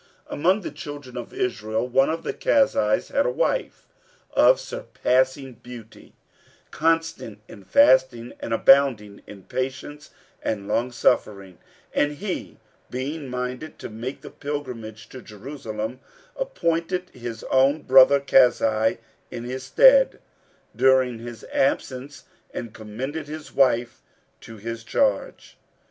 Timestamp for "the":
0.61-0.71, 2.23-2.33, 14.21-14.31